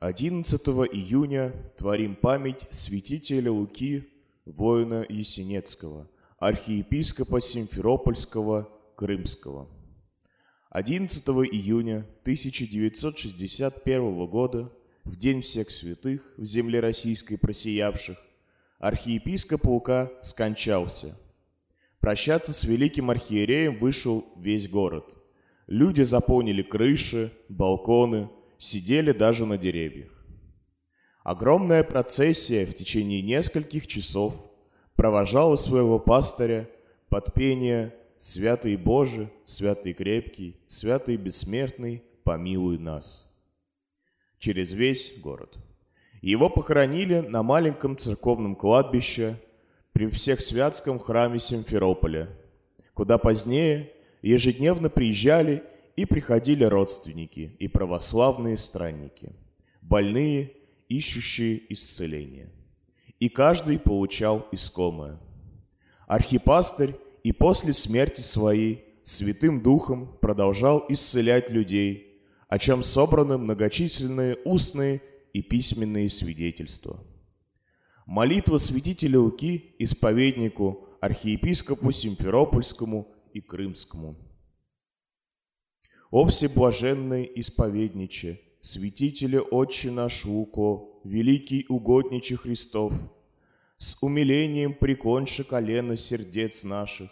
11 0.00 0.60
июня 0.92 1.52
творим 1.76 2.14
память 2.14 2.68
святителя 2.70 3.50
Луки, 3.50 4.08
воина 4.44 5.04
Есенецкого, 5.08 6.08
архиепископа 6.38 7.40
Симферопольского, 7.40 8.68
Крымского. 8.94 9.68
11 10.70 11.26
июня 11.50 12.06
1961 12.22 14.26
года, 14.26 14.72
в 15.02 15.16
День 15.16 15.42
всех 15.42 15.72
святых 15.72 16.32
в 16.36 16.44
земле 16.44 16.78
российской 16.78 17.34
просиявших, 17.34 18.18
архиепископ 18.78 19.64
Лука 19.64 20.12
скончался. 20.22 21.18
Прощаться 21.98 22.52
с 22.52 22.62
великим 22.62 23.10
архиереем 23.10 23.78
вышел 23.78 24.26
весь 24.36 24.68
город. 24.68 25.18
Люди 25.66 26.02
заполнили 26.02 26.62
крыши, 26.62 27.32
балконы, 27.48 28.28
сидели 28.58 29.12
даже 29.12 29.46
на 29.46 29.56
деревьях. 29.56 30.12
Огромная 31.22 31.84
процессия 31.84 32.66
в 32.66 32.74
течение 32.74 33.22
нескольких 33.22 33.86
часов 33.86 34.34
провожала 34.96 35.56
своего 35.56 35.98
пастыря 35.98 36.68
под 37.08 37.32
пение 37.32 37.94
«Святый 38.16 38.76
Боже, 38.76 39.30
святый 39.44 39.92
крепкий, 39.92 40.60
святый 40.66 41.16
бессмертный, 41.16 42.02
помилуй 42.24 42.78
нас». 42.78 43.32
Через 44.38 44.72
весь 44.72 45.18
город. 45.20 45.56
Его 46.20 46.50
похоронили 46.50 47.20
на 47.20 47.42
маленьком 47.42 47.96
церковном 47.96 48.56
кладбище 48.56 49.36
при 49.92 50.08
всех 50.08 50.40
святском 50.40 50.98
храме 50.98 51.38
Симферополя, 51.38 52.28
куда 52.94 53.18
позднее 53.18 53.92
ежедневно 54.22 54.90
приезжали 54.90 55.62
и 55.98 56.04
приходили 56.04 56.62
родственники 56.62 57.56
и 57.58 57.66
православные 57.66 58.56
странники, 58.56 59.32
больные, 59.82 60.52
ищущие 60.88 61.60
исцеления. 61.72 62.52
И 63.18 63.28
каждый 63.28 63.80
получал 63.80 64.46
искомое. 64.52 65.18
Архипастырь 66.06 66.94
и 67.24 67.32
после 67.32 67.74
смерти 67.74 68.20
своей 68.20 68.84
Святым 69.02 69.60
Духом 69.60 70.16
продолжал 70.20 70.84
исцелять 70.88 71.50
людей, 71.50 72.22
о 72.46 72.60
чем 72.60 72.84
собраны 72.84 73.36
многочисленные 73.36 74.38
устные 74.44 75.02
и 75.32 75.42
письменные 75.42 76.08
свидетельства. 76.08 77.04
Молитва 78.06 78.58
святителя 78.58 79.18
Луки 79.18 79.74
исповеднику, 79.80 80.86
архиепископу 81.00 81.90
Симферопольскому 81.90 83.08
и 83.32 83.40
Крымскому. 83.40 84.27
О 86.10 86.24
всеблаженный 86.24 87.30
исповедниче, 87.34 88.40
святителе 88.62 89.42
Отче 89.42 89.90
наш 89.90 90.24
Луко, 90.24 90.88
великий 91.04 91.66
угодниче 91.68 92.36
Христов, 92.36 92.94
с 93.76 93.94
умилением 94.00 94.72
приконши 94.72 95.44
колено 95.44 95.98
сердец 95.98 96.64
наших, 96.64 97.10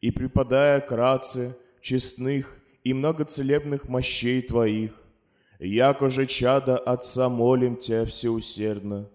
и 0.00 0.10
преподая 0.10 0.80
кратце 0.80 1.54
честных 1.82 2.58
и 2.84 2.94
многоцелебных 2.94 3.90
мощей 3.90 4.40
Твоих, 4.40 4.98
яко 5.58 6.08
же 6.08 6.24
чада 6.24 6.78
Отца 6.78 7.28
молим 7.28 7.76
Тебя 7.76 8.06
всеусердно, 8.06 9.10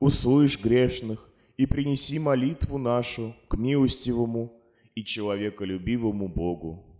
услышь 0.00 0.58
грешных 0.58 1.28
и 1.58 1.66
принеси 1.66 2.18
молитву 2.18 2.78
нашу 2.78 3.36
к 3.48 3.58
милостивому 3.58 4.54
и 4.94 5.04
человеколюбивому 5.04 6.28
Богу. 6.28 6.93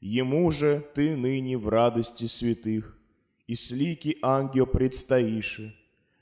Ему 0.00 0.50
же 0.50 0.82
ты 0.94 1.14
ныне 1.14 1.58
в 1.58 1.68
радости 1.68 2.24
святых, 2.24 2.98
и 3.46 3.54
слики 3.54 4.16
ангел 4.22 4.66
предстоишь. 4.66 5.60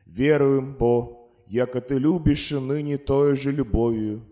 Веруем, 0.04 0.74
Бо, 0.74 1.30
яко 1.46 1.80
ты 1.80 1.96
любишь 1.96 2.50
ныне 2.50 2.98
той 2.98 3.36
же 3.36 3.52
любовью, 3.52 4.24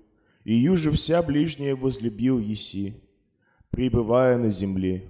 и 0.42 0.54
юже 0.54 0.90
вся 0.90 1.22
ближняя 1.22 1.76
возлюбил 1.76 2.40
еси, 2.40 2.94
пребывая 3.70 4.36
на 4.36 4.50
земле. 4.50 5.08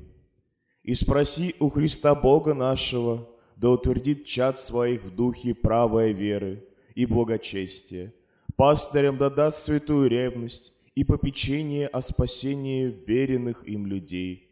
И 0.82 0.94
спроси 0.94 1.54
у 1.58 1.70
Христа 1.70 2.14
Бога 2.14 2.52
нашего, 2.52 3.28
да 3.56 3.70
утвердит 3.70 4.26
чад 4.26 4.58
своих 4.58 5.02
в 5.02 5.14
духе 5.14 5.54
правой 5.54 6.12
веры 6.12 6.62
и 6.94 7.06
благочестия, 7.06 8.12
пастырям 8.54 9.16
да 9.16 9.30
даст 9.30 9.64
святую 9.64 10.10
ревность, 10.10 10.75
и 10.96 11.04
попечение 11.04 11.86
о 11.86 12.00
спасении 12.00 12.86
веренных 13.06 13.68
им 13.68 13.86
людей. 13.86 14.50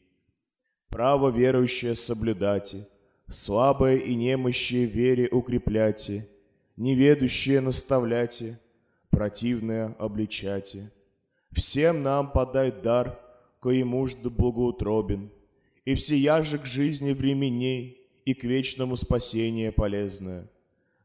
Право 0.91 1.31
верующее 1.31 1.94
соблюдайте, 1.94 2.87
слабое 3.27 3.97
и 3.97 4.15
немощие 4.15 4.84
вере 4.84 5.28
укрепляйте, 5.32 6.28
неведущее 6.77 7.62
наставляйте, 7.62 8.60
противное 9.09 9.97
обличайте. 9.99 10.93
Всем 11.50 12.03
нам 12.03 12.31
подай 12.31 12.71
дар, 12.71 13.19
коему 13.61 14.06
да 14.22 14.28
благоутробен, 14.28 15.31
и 15.87 15.94
всеяже 15.94 16.59
к 16.59 16.66
жизни 16.66 17.12
временей 17.12 17.99
и 18.26 18.34
к 18.34 18.44
вечному 18.44 18.97
спасению 18.97 19.72
полезное. 19.72 20.47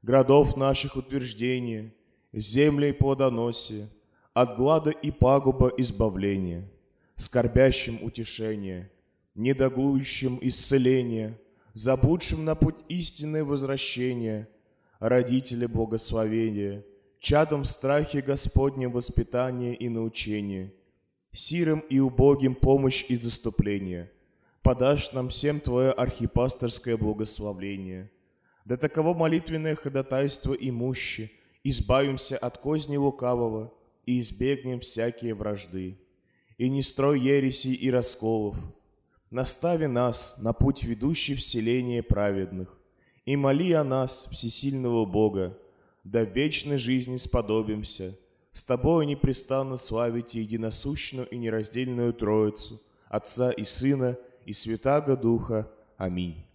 Городов 0.02 0.58
наших 0.58 0.98
утверждение, 0.98 1.94
землей 2.34 2.94
плодоносие, 2.94 3.90
от 4.34 4.56
глада 4.56 4.92
и 4.92 5.12
пагуба 5.12 5.72
избавление, 5.78 6.70
скорбящим 7.16 8.04
утешение, 8.04 8.92
недогующим 9.36 10.40
исцеление, 10.42 11.40
забудшим 11.74 12.46
на 12.46 12.56
путь 12.56 12.80
истинное 12.88 13.44
возвращение, 13.44 14.48
родители 15.00 15.66
благословения, 15.66 16.84
чадом 17.20 17.66
страхе 17.66 18.22
Господнем 18.22 18.92
воспитание 18.92 19.76
и 19.76 19.90
научение, 19.90 20.74
сирым 21.32 21.80
и 21.80 22.00
убогим 22.00 22.56
помощь 22.56 23.06
и 23.10 23.16
заступление, 23.16 24.12
подашь 24.62 25.12
нам 25.12 25.30
всем 25.30 25.60
Твое 25.60 25.92
архипасторское 25.92 26.98
благословление. 26.98 28.12
До 28.66 28.78
таково 28.78 29.16
молитвенное 29.16 29.76
ходатайство 29.76 30.54
имуще, 30.54 31.32
избавимся 31.64 32.38
от 32.38 32.58
козни 32.60 32.98
лукавого– 32.98 33.74
и 34.06 34.20
избегнем 34.20 34.80
всякие 34.80 35.34
вражды. 35.34 35.98
И 36.58 36.70
не 36.70 36.82
строй 36.82 37.20
ереси 37.20 37.70
и 37.70 37.90
расколов. 37.90 38.58
Настави 39.30 39.88
нас 39.88 40.36
на 40.40 40.54
путь, 40.54 40.84
ведущий 40.84 41.36
в 41.36 41.44
селение 41.44 42.02
праведных, 42.02 42.80
и 43.26 43.36
моли 43.36 43.74
о 43.74 43.84
нас, 43.84 44.28
всесильного 44.32 45.06
Бога, 45.06 45.58
да 46.04 46.24
вечной 46.24 46.80
жизни 46.80 47.18
сподобимся, 47.18 48.18
с 48.52 48.66
Тобою 48.66 49.06
непрестанно 49.06 49.78
славить 49.78 50.34
единосущную 50.34 51.28
и 51.30 51.38
нераздельную 51.38 52.14
Троицу, 52.14 52.82
Отца 53.08 53.52
и 53.52 53.64
Сына 53.64 54.18
и 54.46 54.54
Святаго 54.54 55.16
Духа. 55.16 55.72
Аминь. 55.98 56.49